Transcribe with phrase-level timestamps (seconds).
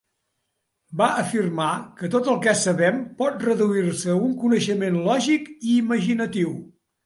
[1.01, 1.67] Va afirmar
[1.99, 6.61] que tot el que sabem pot reduir-se a un coneixement lògic i imaginatiu.